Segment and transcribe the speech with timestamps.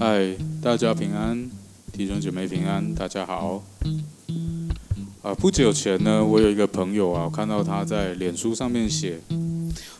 [0.00, 0.32] 嗨，
[0.62, 1.50] 大家平安，
[1.90, 3.64] 弟兄姐妹平安，大家好。
[5.22, 9.18] 啊，不久前呢，我有一个朋友啊，我看到他在脸书上面写，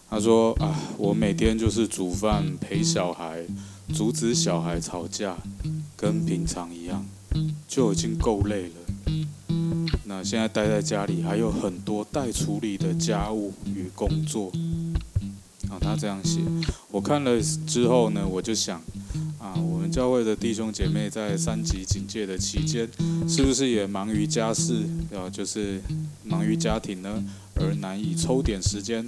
[0.09, 3.45] 他说啊，我每天就是煮饭、陪小孩、
[3.93, 5.37] 阻止小孩吵架，
[5.97, 7.05] 跟平常一样，
[7.67, 9.17] 就已经够累了。
[10.05, 14.53] 那现在待在家里，还有很多待处理的家务与工作。
[15.69, 16.39] 啊，他这样写，
[16.93, 18.81] 我看了之后呢，我就想。
[19.91, 22.89] 教会的弟兄姐妹在三级警戒的期间，
[23.29, 25.81] 是不是也忙于家事，啊，就是
[26.25, 27.25] 忙于家庭呢，
[27.55, 29.05] 而难以抽点时间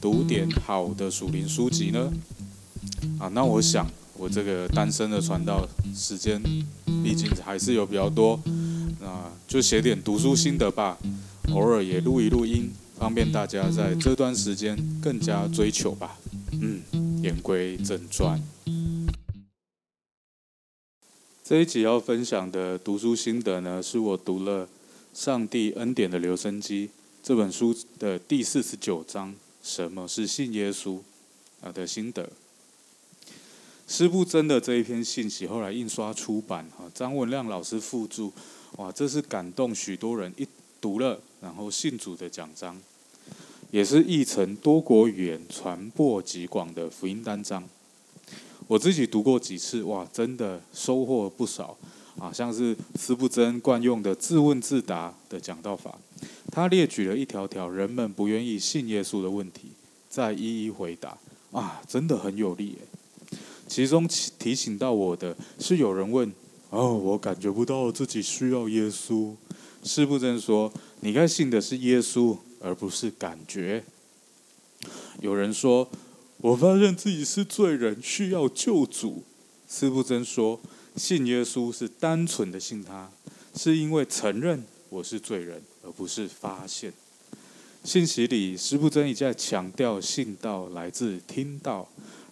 [0.00, 2.12] 读点好的属灵书籍呢？
[3.18, 6.42] 啊，那我想，我这个单身的传道时间，
[7.02, 8.40] 毕竟还是有比较多，
[9.02, 10.98] 啊，就写点读书心得吧，
[11.52, 16.18] 偶尔也录一录音，方便大家在这段时间更加追求吧。
[16.60, 16.82] 嗯，
[17.22, 18.42] 言归正传。
[21.48, 24.66] 这一集要分享的读书心得呢，是我读了
[25.14, 26.88] 《上帝恩典的留声机》
[27.22, 30.98] 这本书的第四十九章“什么是信耶稣”
[31.62, 32.28] 啊的心得。
[33.86, 38.32] 施布真的这一篇信息后来印刷出版，哈，张文亮老师附注，
[38.78, 40.44] 哇，这是感动许多人一
[40.80, 42.76] 读了然后信主的奖章，
[43.70, 47.62] 也是译成多国语言传播极广的福音单章。
[48.68, 51.76] 我自己读过几次，哇，真的收获不少
[52.18, 52.32] 啊！
[52.32, 55.96] 像是斯布真惯用的自问自答的讲道法，
[56.50, 59.68] 他列举了一条条人们不愿意信耶稣的问题，
[60.08, 61.16] 再一一回答
[61.52, 63.38] 啊，真的很有力诶。
[63.68, 66.32] 其中提醒到我的是，有人问
[66.70, 69.32] 哦，我感觉不到自己需要耶稣。
[69.84, 70.72] 斯布真说，
[71.02, 73.84] 你该信的是耶稣，而不是感觉。
[75.20, 75.88] 有人说。
[76.46, 79.24] 我发现自己是罪人，需要救主。
[79.66, 80.60] 斯布真说
[80.94, 83.10] ：“信耶稣是单纯的信他，
[83.56, 86.92] 是因为承认我是罪人，而不是发现。”
[87.82, 91.88] 信息里，斯布真一再强调信道来自听到，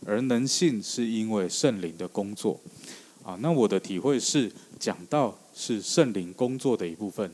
[0.07, 2.61] 而能信是因为圣灵的工作。
[3.25, 7.29] 啊，那我的体会是，讲道是圣灵工作的一部分。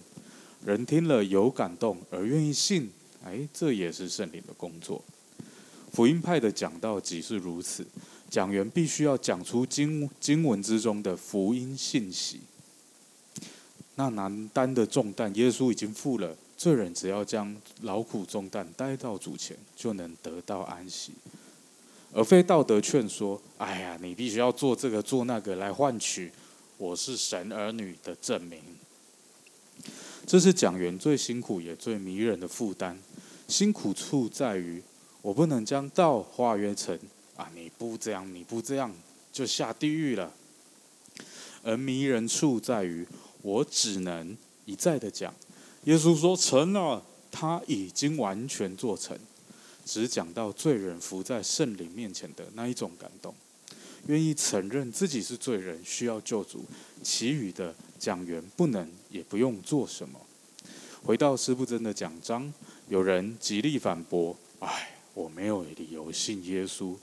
[0.65, 2.91] 人听了有感动而愿意信，
[3.22, 5.04] 哎，这也是圣灵的工作。
[5.93, 7.84] 福音派的讲道即是如此，
[8.31, 12.41] 讲员必须要讲出经经文之中的福音信息。
[13.97, 21.12] 那难担的重担，耶稣已经负了，罪人只要将劳苦重担带到主前，就能得到安息，
[22.12, 23.43] 而非道德劝说。
[23.59, 26.31] 哎呀，你必须要做这个做那个来换取
[26.78, 28.61] 我是神儿女的证明。
[30.25, 32.97] 这是讲员最辛苦也最迷人的负担。
[33.49, 34.81] 辛苦处在于。
[35.22, 36.98] 我不能将道化约成
[37.36, 37.50] 啊！
[37.54, 38.92] 你不这样，你不这样，
[39.32, 40.32] 就下地狱了。
[41.62, 43.06] 而迷人处在于，
[43.42, 45.34] 我只能一再的讲，
[45.84, 49.19] 耶稣说成了，他已经完全做成，
[49.84, 53.34] 只讲到罪人伏在圣灵面前的那一种感动，
[54.06, 56.64] 愿意承认自己是罪人，需要救主。
[57.03, 60.19] 其余的讲员不能也不用做什么。
[61.04, 62.50] 回到施布真的讲章，
[62.88, 64.90] 有人极力反驳，唉。
[65.15, 66.94] 我没有理由信耶稣。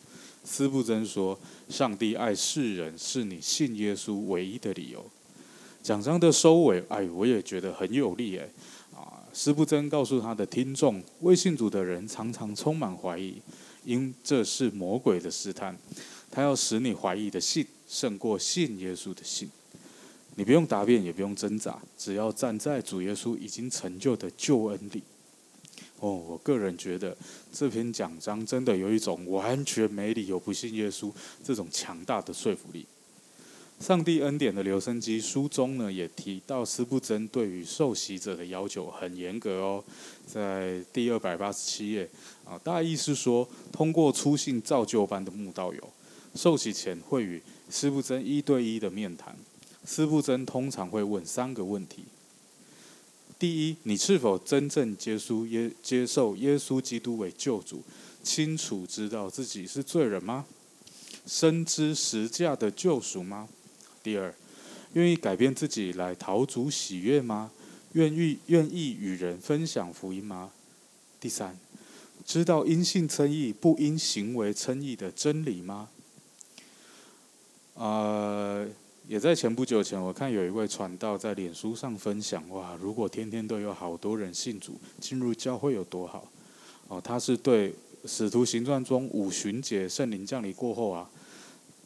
[0.44, 1.38] 斯布真说
[1.68, 5.06] ：“上帝爱世人，是你信耶稣唯一的理由。”
[5.84, 8.50] 讲章的收尾，哎，我也觉得很有力哎。
[8.96, 13.36] 啊，斯布真告诉他的听众，未信主的人常常充满怀疑，
[13.84, 15.78] 因这是魔鬼的试探。
[16.32, 19.50] 他要使你怀疑的信胜过信耶稣的信。
[20.36, 25.04] 你不用答辩，也不用挣扎，只要站在主耶稣已经成就的救恩里。
[26.00, 27.16] 哦，我个人觉得
[27.52, 31.12] 这篇讲章真的有一种完全没理由不信耶稣
[31.44, 32.86] 这种强大的说服力。
[33.80, 39.84] 上帝恩典的留声机书中呢，也提到斯布真对于受洗者的要求很严格哦，
[40.26, 42.10] 在第二百八十七页
[42.44, 45.90] 啊，大意是说，通过初信造就班的慕道友
[46.34, 49.36] 受洗前会与斯布真一对一的面谈，
[49.86, 52.04] 斯布真通常会问三个问题。
[53.40, 57.84] 第一，你是否真正接受耶接受耶稣基督为救主，
[58.24, 60.46] 清楚知道自己是罪人吗？
[61.28, 63.48] 深知十架的救赎吗？
[64.02, 64.34] 第二，
[64.94, 67.52] 愿意改变自己来逃主喜悦吗？
[67.94, 70.52] 愿意愿意与人分享福音吗？
[71.20, 71.56] 第三，
[72.26, 75.90] 知道因信称义不因行为称义的真理吗？
[77.76, 78.68] 呃。
[79.08, 86.30] 也在前不久前，我看有一位传道在脸书上分享：哇，如果天天都有好多人信主进入教会有多好！
[86.90, 87.74] 哦，他是对
[88.04, 91.10] 使徒行传中五旬节圣灵降临过后啊，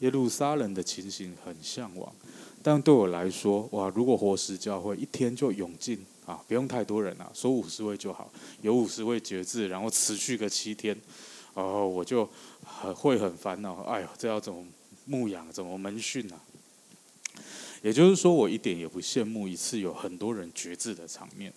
[0.00, 2.12] 耶路撒冷的情形很向往。
[2.60, 8.28] 但对我来说，哇，如果活石教会一天就涌进啊，不用太多人啊，说五十位就好，
[8.62, 10.96] 有五十位觉志，然后持续个七天，
[11.54, 12.28] 哦，我就
[12.64, 13.80] 很会很烦恼。
[13.82, 14.64] 哎呦，这要怎么
[15.04, 16.40] 牧养，怎么门训啊？
[17.82, 21.52] 也就是说，我一点也不羡慕一次有很多人觉志的场面。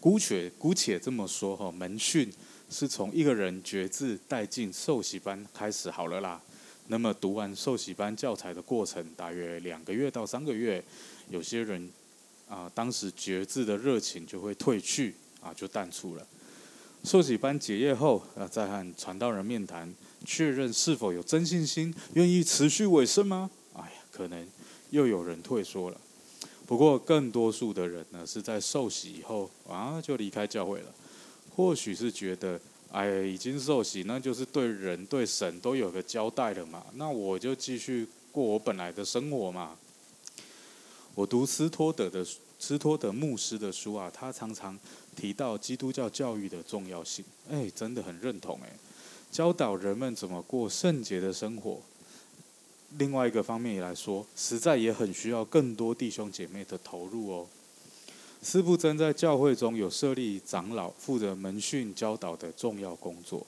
[0.00, 2.30] 姑且姑且这么说哈，门训
[2.68, 6.42] 是从一个人觉志带进受洗班开始好了啦。
[6.88, 10.84] 那么读完受洗班教材的过程大约两个月到三个月，
[11.30, 11.88] 有些人
[12.46, 16.26] 啊，当时觉志的热情就会退去啊，就淡出了。
[17.04, 19.94] 受洗班结业后啊，再和传道人面谈，
[20.26, 23.50] 确认是否有真信心，愿意持续委身吗？
[23.72, 24.46] 哎呀，可能。
[24.94, 26.00] 又有人退缩了，
[26.66, 30.94] 不过更多数的人呢是在受洗以后啊就离开教会了，
[31.56, 32.60] 或许是觉得
[32.92, 39.76] 哎已经受洗，那就是对人对神都有个交代了嘛，那我就继续过我本来的生活嘛。
[41.16, 42.24] 我读斯托德的
[42.60, 44.78] 斯托德牧师的书啊，他常常
[45.16, 48.72] 提到基督教教育的重要性，哎，真的很认同哎，
[49.32, 51.80] 教导人们怎么过圣洁的生活。
[52.98, 57.46] 另外一个方面也来说，实在也很需要更多弟兄姐妹的投入哦。
[58.40, 63.44] 司布真在教会中有设立长老，负责门训教导的重要工作。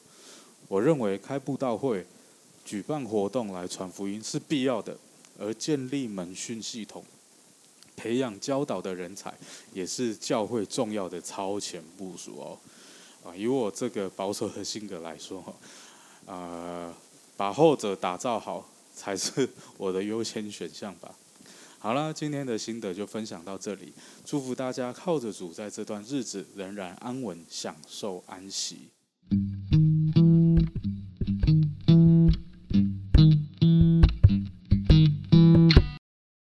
[0.69, 2.04] 我认为开布道会、
[2.64, 4.96] 举办活动来传福音是必要的，
[5.38, 7.04] 而建立门训系统、
[7.94, 9.32] 培养教导的人才，
[9.72, 12.58] 也是教会重要的超前部署哦。
[13.22, 15.44] 啊，以我这个保守的性格来说，
[16.25, 16.93] 呃，
[17.37, 18.66] 把后者打造好。
[18.96, 21.14] 才是我的优先选项吧。
[21.78, 23.93] 好了，今天的心得就分享到这里。
[24.25, 28.88] 祝福大家靠着主，在这段日子仍然安稳、享受、安息。